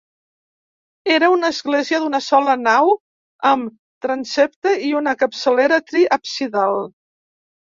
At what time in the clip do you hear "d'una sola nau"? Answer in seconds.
2.05-2.89